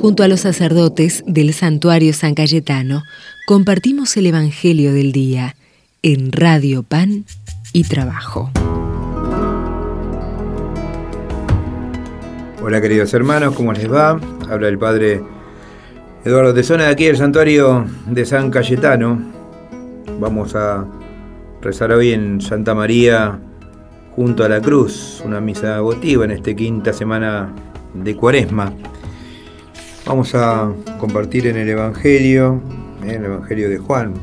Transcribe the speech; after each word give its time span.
Junto 0.00 0.22
a 0.22 0.28
los 0.28 0.40
sacerdotes 0.40 1.24
del 1.26 1.52
santuario 1.52 2.12
San 2.12 2.36
Cayetano, 2.36 3.02
compartimos 3.48 4.16
el 4.16 4.26
Evangelio 4.26 4.92
del 4.92 5.10
Día 5.10 5.56
en 6.02 6.30
Radio 6.30 6.84
Pan 6.84 7.24
y 7.72 7.82
Trabajo. 7.82 8.48
Hola 12.62 12.80
queridos 12.80 13.12
hermanos, 13.12 13.56
¿cómo 13.56 13.72
les 13.72 13.92
va? 13.92 14.20
Habla 14.48 14.68
el 14.68 14.78
Padre 14.78 15.20
Eduardo 16.24 16.54
Tesona 16.54 16.84
de 16.84 16.90
aquí 16.90 17.06
del 17.06 17.16
santuario 17.16 17.84
de 18.06 18.24
San 18.24 18.52
Cayetano. 18.52 19.20
Vamos 20.20 20.54
a 20.54 20.86
rezar 21.60 21.90
hoy 21.90 22.12
en 22.12 22.40
Santa 22.40 22.72
María 22.72 23.40
junto 24.14 24.44
a 24.44 24.48
la 24.48 24.60
cruz, 24.60 25.20
una 25.24 25.40
misa 25.40 25.80
votiva 25.80 26.24
en 26.24 26.30
esta 26.30 26.54
quinta 26.54 26.92
semana 26.92 27.52
de 27.94 28.14
Cuaresma. 28.14 28.72
Vamos 30.08 30.34
a 30.34 30.72
compartir 30.98 31.46
en 31.48 31.58
el 31.58 31.68
Evangelio, 31.68 32.62
en 33.02 33.10
el 33.10 33.24
Evangelio 33.26 33.68
de 33.68 33.76
Juan, 33.76 34.14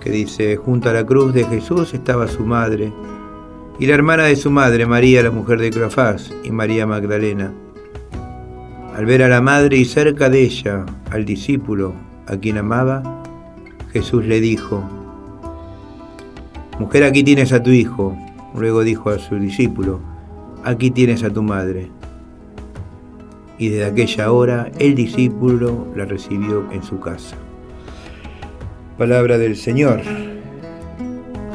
que 0.00 0.08
dice, 0.08 0.56
junto 0.56 0.88
a 0.88 0.94
la 0.94 1.04
cruz 1.04 1.34
de 1.34 1.44
Jesús 1.44 1.92
estaba 1.92 2.26
su 2.26 2.42
madre 2.42 2.90
y 3.78 3.84
la 3.84 3.92
hermana 3.92 4.22
de 4.22 4.34
su 4.34 4.50
madre, 4.50 4.86
María, 4.86 5.22
la 5.22 5.30
mujer 5.30 5.60
de 5.60 5.68
Cleofás, 5.68 6.32
y 6.42 6.52
María 6.52 6.86
Magdalena. 6.86 7.52
Al 8.94 9.04
ver 9.04 9.22
a 9.24 9.28
la 9.28 9.42
madre 9.42 9.76
y 9.76 9.84
cerca 9.84 10.30
de 10.30 10.44
ella 10.44 10.86
al 11.10 11.26
discípulo 11.26 11.92
a 12.26 12.38
quien 12.38 12.56
amaba, 12.56 13.02
Jesús 13.92 14.24
le 14.24 14.40
dijo, 14.40 14.82
Mujer, 16.78 17.04
aquí 17.04 17.22
tienes 17.22 17.52
a 17.52 17.62
tu 17.62 17.72
hijo. 17.72 18.16
Luego 18.54 18.84
dijo 18.84 19.10
a 19.10 19.18
su 19.18 19.38
discípulo, 19.38 20.00
aquí 20.64 20.90
tienes 20.90 21.24
a 21.24 21.30
tu 21.30 21.42
madre. 21.42 21.90
Y 23.58 23.68
desde 23.68 23.86
aquella 23.86 24.32
hora 24.32 24.70
el 24.78 24.94
discípulo 24.94 25.86
la 25.94 26.04
recibió 26.04 26.70
en 26.72 26.82
su 26.82 27.00
casa. 27.00 27.36
Palabra 28.98 29.38
del 29.38 29.56
Señor. 29.56 30.00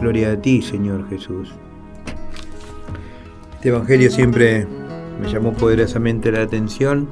Gloria 0.00 0.32
a 0.32 0.40
ti, 0.40 0.62
Señor 0.62 1.08
Jesús. 1.08 1.52
Este 3.54 3.70
Evangelio 3.70 4.10
siempre 4.10 4.66
me 5.20 5.28
llamó 5.28 5.52
poderosamente 5.52 6.30
la 6.30 6.42
atención. 6.42 7.08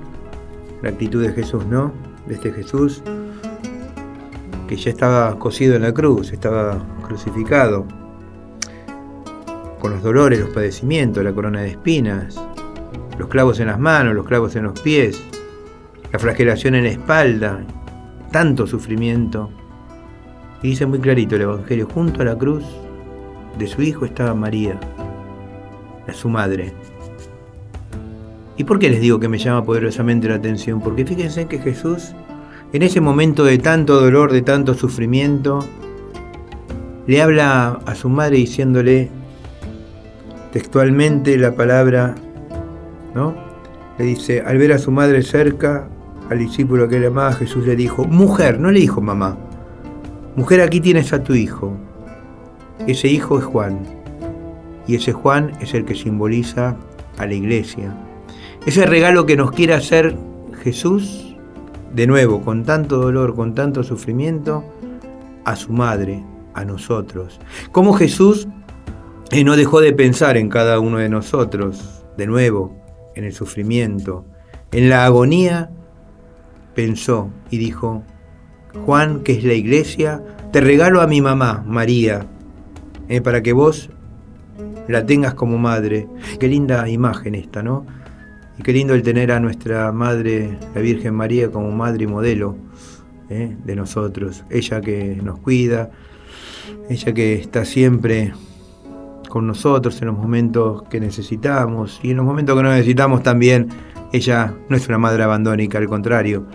La 0.83 0.91
actitud 0.91 1.23
de 1.23 1.33
Jesús, 1.33 1.67
¿no? 1.67 1.93
De 2.27 2.35
este 2.35 2.53
Jesús 2.53 3.03
que 4.67 4.77
ya 4.77 4.91
estaba 4.91 5.39
cosido 5.39 5.77
en 5.77 5.83
la 5.83 5.93
cruz, 5.93 6.33
estaba 6.33 6.85
crucificado 7.07 7.87
con 9.79 9.93
los 9.93 10.03
dolores, 10.03 10.41
los 10.41 10.51
padecimientos, 10.51 11.23
la 11.23 11.33
corona 11.33 11.63
de 11.63 11.71
espinas, 11.71 12.41
los 13.19 13.29
clavos 13.29 13.61
en 13.61 13.69
las 13.69 13.79
manos, 13.79 14.15
los 14.15 14.27
clavos 14.27 14.57
en 14.57 14.65
los 14.65 14.81
pies, 14.81 15.23
la 16.13 16.19
flagelación 16.19 16.75
en 16.75 16.85
la 16.85 16.91
espalda, 16.91 17.61
tanto 18.31 18.67
sufrimiento. 18.67 19.51
Y 20.63 20.69
dice 20.69 20.87
muy 20.87 20.99
clarito 20.99 21.37
el 21.37 21.43
Evangelio, 21.43 21.89
junto 21.93 22.23
a 22.23 22.25
la 22.25 22.37
cruz 22.37 22.65
de 23.59 23.67
su 23.67 23.83
hijo 23.83 24.05
estaba 24.05 24.35
María, 24.35 24.79
su 26.13 26.29
madre. 26.29 26.73
¿Y 28.57 28.65
por 28.65 28.79
qué 28.79 28.89
les 28.89 29.01
digo 29.01 29.21
que 29.21 29.29
me 29.29 29.39
llama 29.39 29.65
poderosamente 29.65 30.29
la 30.29 30.37
atención? 30.37 30.81
Porque 30.81 31.05
fíjense 31.05 31.47
que 31.47 31.59
Jesús, 31.59 32.15
en 32.73 32.83
ese 32.83 33.01
momento 33.01 33.45
de 33.45 33.59
tanto 33.59 34.01
dolor, 34.01 34.33
de 34.33 34.43
tanto 34.43 34.75
sufrimiento, 34.75 35.61
le 37.07 37.21
habla 37.21 37.81
a 37.85 37.95
su 37.95 38.09
madre 38.09 38.39
diciéndole, 38.39 39.11
textualmente 40.53 41.37
la 41.37 41.55
palabra, 41.55 42.15
¿no? 43.17 43.35
Le 43.99 44.05
dice, 44.05 44.43
al 44.43 44.59
ver 44.59 44.73
a 44.73 44.79
su 44.79 44.93
madre 44.93 45.23
cerca, 45.23 45.89
al 46.29 46.39
discípulo 46.39 46.87
que 46.87 47.01
le 47.01 47.07
amaba, 47.07 47.33
Jesús 47.33 47.67
le 47.67 47.75
dijo, 47.75 48.05
mujer, 48.05 48.61
no 48.61 48.71
le 48.71 48.81
dijo 48.81 49.01
mamá, 49.01 49.39
mujer, 50.37 50.61
aquí 50.61 50.81
tienes 50.81 51.13
a 51.15 51.25
tu 51.25 51.35
hijo. 51.35 51.77
Ese 52.87 53.09
hijo 53.09 53.39
es 53.39 53.45
Juan. 53.45 53.81
Y 54.87 54.97
ese 54.97 55.13
Juan 55.13 55.53
es 55.61 55.73
el 55.73 55.87
que 55.87 55.95
simboliza 55.95 56.77
a 57.17 57.27
la 57.27 57.33
iglesia. 57.33 57.97
Ese 58.67 58.85
regalo 58.85 59.25
que 59.25 59.37
nos 59.37 59.51
quiere 59.51 59.73
hacer 59.73 60.15
Jesús, 60.63 61.37
de 61.95 62.07
nuevo, 62.07 62.43
con 62.43 62.65
tanto 62.65 62.99
dolor, 62.99 63.35
con 63.35 63.55
tanto 63.55 63.83
sufrimiento, 63.83 64.63
a 65.45 65.57
su 65.57 65.73
madre, 65.73 66.23
a 66.53 66.65
nosotros. 66.65 67.41
Como 67.73 67.95
Jesús 67.95 68.47
y 69.31 69.43
no 69.45 69.57
dejó 69.57 69.81
de 69.81 69.93
pensar 69.95 70.37
en 70.37 70.51
cada 70.51 70.79
uno 70.81 70.99
de 70.99 71.09
nosotros, 71.09 72.05
de 72.17 72.27
nuevo, 72.27 72.86
en 73.17 73.25
el 73.25 73.33
sufrimiento, 73.33 74.25
en 74.71 74.89
la 74.89 75.05
agonía, 75.05 75.71
pensó 76.75 77.31
y 77.51 77.59
dijo, 77.59 78.05
Juan, 78.85 79.25
que 79.25 79.33
es 79.33 79.43
la 79.43 79.55
iglesia, 79.55 80.23
te 80.53 80.61
regalo 80.61 81.01
a 81.01 81.07
mi 81.07 81.21
mamá, 81.21 81.65
María, 81.67 82.27
eh, 83.09 83.21
para 83.21 83.43
que 83.43 83.53
vos 83.53 83.91
la 84.87 85.05
tengas 85.05 85.35
como 85.35 85.59
madre. 85.59 86.07
Qué 86.39 86.47
linda 86.47 86.89
imagen 86.89 87.35
esta, 87.35 87.63
¿no? 87.63 87.87
Y 88.59 88.63
qué 88.63 88.73
lindo 88.73 88.95
el 88.95 89.03
tener 89.03 89.33
a 89.33 89.41
nuestra 89.41 89.91
madre, 89.93 90.59
la 90.75 90.81
Virgen 90.81 91.15
María, 91.15 91.51
como 91.51 91.71
madre 91.71 92.05
y 92.05 92.07
modelo 92.07 92.57
eh, 93.29 93.57
de 93.65 93.77
nosotros. 93.77 94.45
Ella 94.51 94.81
que 94.81 95.19
nos 95.23 95.39
cuida, 95.41 95.91
ella 96.89 97.13
que 97.13 97.35
está 97.35 97.65
siempre 97.65 98.33
con 99.37 99.47
nosotros 99.47 100.01
en 100.01 100.09
los 100.09 100.17
momentos 100.17 100.85
que 100.85 100.99
necesitamos 100.99 102.01
y 102.03 102.13
en 102.13 102.17
los 102.17 102.25
momentos 102.25 102.57
que 102.57 102.63
no 102.63 102.71
necesitamos 102.71 103.23
también 103.23 103.69
ella 104.11 104.55
no 104.71 104.77
es 104.79 104.89
una 104.89 104.97
madre 104.97 105.25
abandónica, 105.25 105.77
al 105.77 105.89
contrario, 105.89 106.47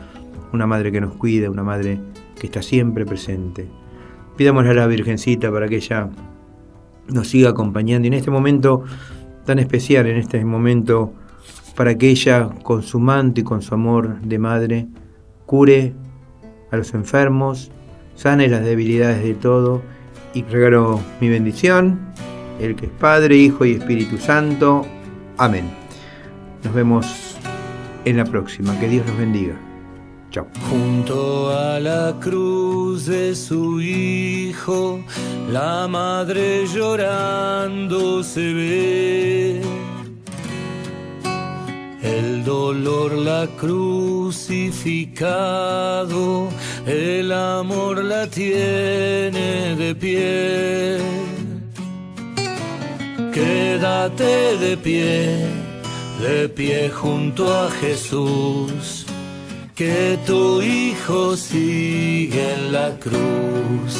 una 0.51 0.65
madre 0.65 0.91
que 0.91 0.99
nos 0.99 1.13
cuida, 1.13 1.51
una 1.51 1.61
madre 1.61 1.99
que 2.39 2.47
está 2.47 2.63
siempre 2.63 3.05
presente. 3.05 3.67
Pidámosle 4.35 4.71
a 4.71 4.73
la 4.73 4.87
Virgencita 4.87 5.51
para 5.51 5.67
que 5.67 5.75
ella 5.75 6.09
nos 7.07 7.27
siga 7.27 7.51
acompañando 7.51 8.07
y 8.07 8.07
en 8.07 8.15
este 8.15 8.31
momento 8.31 8.83
tan 9.45 9.59
especial, 9.59 10.07
en 10.07 10.17
este 10.17 10.43
momento 10.43 11.13
para 11.75 11.95
que 11.95 12.09
ella 12.09 12.49
con 12.63 12.81
su 12.81 12.99
manto 12.99 13.41
y 13.41 13.43
con 13.43 13.61
su 13.61 13.75
amor 13.75 14.21
de 14.21 14.39
madre 14.39 14.87
cure 15.45 15.93
a 16.71 16.77
los 16.77 16.95
enfermos, 16.95 17.69
sane 18.15 18.47
las 18.47 18.65
debilidades 18.65 19.23
de 19.23 19.35
todo 19.35 19.83
y 20.33 20.41
regalo 20.45 20.99
mi 21.19 21.29
bendición 21.29 21.99
el 22.61 22.75
que 22.75 22.85
es 22.85 22.91
Padre, 22.91 23.35
Hijo 23.35 23.65
y 23.65 23.71
Espíritu 23.73 24.17
Santo. 24.17 24.87
Amén. 25.37 25.69
Nos 26.63 26.73
vemos 26.73 27.35
en 28.05 28.15
la 28.17 28.25
próxima. 28.25 28.79
Que 28.79 28.87
Dios 28.87 29.05
los 29.07 29.17
bendiga. 29.17 29.55
Chao. 30.29 30.47
Junto 30.69 31.49
a 31.57 31.79
la 31.79 32.15
cruz 32.21 33.07
de 33.07 33.33
su 33.35 33.81
hijo, 33.81 35.03
la 35.51 35.87
madre 35.89 36.67
llorando 36.67 38.23
se 38.23 38.53
ve. 38.53 39.61
El 42.01 42.43
dolor 42.43 43.13
la 43.13 43.47
crucificado, 43.59 46.49
el 46.85 47.31
amor 47.31 48.03
la 48.03 48.27
tiene 48.27 49.75
de 49.75 49.95
pie 49.95 50.99
Quédate 53.33 54.57
de 54.57 54.75
pie, 54.75 55.45
de 56.19 56.49
pie 56.49 56.89
junto 56.89 57.47
a 57.47 57.71
Jesús, 57.71 59.05
que 59.73 60.19
tu 60.27 60.61
Hijo 60.61 61.37
sigue 61.37 62.53
en 62.55 62.73
la 62.73 62.89
cruz. 62.99 63.93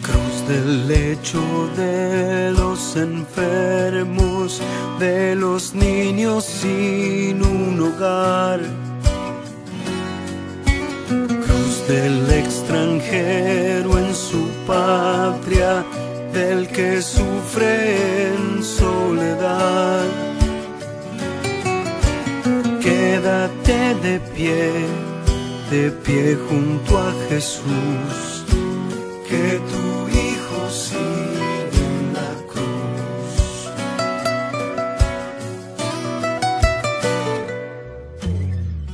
Cruz 0.00 0.48
del 0.48 0.86
lecho 0.86 1.42
de 1.76 2.52
los 2.52 2.96
enfermos, 2.96 4.62
de 5.00 5.34
los 5.34 5.74
niños 5.74 6.44
sin 6.44 7.44
un 7.44 7.80
hogar 7.80 8.60
del 11.88 12.30
extranjero 12.30 13.61
del 16.32 16.68
que 16.68 17.02
sufre 17.02 18.28
en 18.28 18.62
soledad. 18.62 20.04
Quédate 22.80 23.94
de 24.02 24.20
pie, 24.34 24.72
de 25.70 25.90
pie 25.90 26.36
junto 26.48 26.98
a 26.98 27.12
Jesús, 27.28 28.44
que 29.28 29.60
tu 29.70 29.86
Hijo 30.18 30.60
sigue 30.70 31.80
en 31.88 32.14
la 32.18 32.32
cruz. 32.52 33.34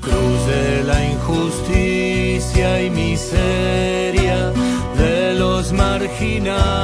Cruz 0.00 0.46
de 0.46 0.84
la 0.84 1.04
injusticia 1.04 2.82
y 2.82 2.90
miseria 2.90 4.52
de 4.96 5.34
los 5.34 5.72
marginados 5.72 6.77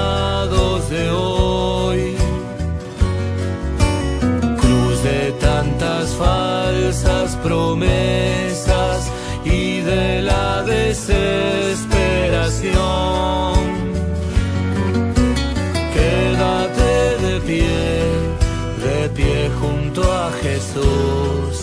Jesús, 20.43 21.61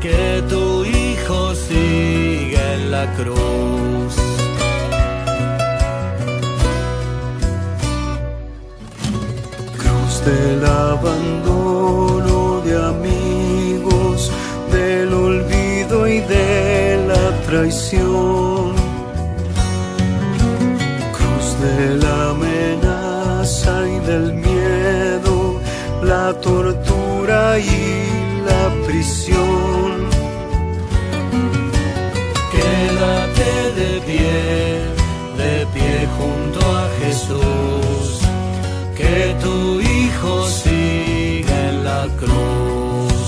que 0.00 0.42
tu 0.48 0.84
Hijo 0.84 1.54
siga 1.54 2.74
en 2.74 2.90
la 2.90 3.06
cruz. 3.14 4.14
Cruz 9.78 10.24
del 10.24 10.64
abandono 10.66 12.60
de 12.62 12.74
amigos, 12.92 14.30
del 14.72 15.12
olvido 15.12 16.08
y 16.08 16.20
de 16.20 17.04
la 17.06 17.26
traición. 17.46 18.74
Cruz 21.16 21.46
de 21.64 21.96
la 21.96 22.30
amenaza 22.30 23.72
y 23.88 23.98
del 24.06 24.32
miedo, 24.34 24.49
la 26.10 26.32
tortura 26.40 27.56
y 27.60 27.70
la 28.50 28.64
prisión. 28.84 29.90
Quédate 32.54 33.50
de 33.80 33.90
pie, 34.08 34.38
de 35.40 35.54
pie 35.74 35.94
junto 36.18 36.60
a 36.80 36.84
Jesús, 37.00 38.06
que 38.98 39.16
tu 39.44 39.56
Hijo 39.80 40.34
siga 40.62 41.56
en 41.70 41.76
la 41.84 42.02
cruz. 42.20 43.22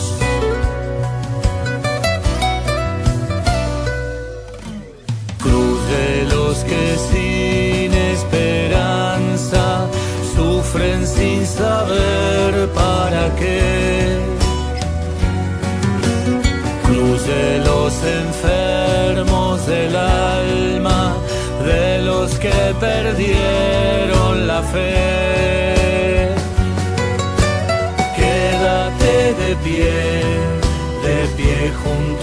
Cruz 5.44 5.78
de 5.94 6.11
los 6.35 6.56
que 6.70 6.85
sin 7.08 7.90
esperanza 8.14 9.64
sufren 10.35 11.06
sin 11.06 11.46
saber 11.46 12.42
para 12.69 13.35
que 13.37 14.32
Cruz 16.85 17.26
de 17.26 17.59
los 17.64 17.93
enfermos 18.05 19.67
del 19.67 19.97
alma, 19.97 21.14
de 21.64 22.03
los 22.03 22.32
que 22.35 22.75
perdieron 22.79 24.47
la 24.47 24.62
fe. 24.62 26.35
Quédate 28.17 29.35
de 29.43 29.56
pie, 29.64 29.93
de 31.05 31.19
pie 31.37 31.73
junto 31.82 32.22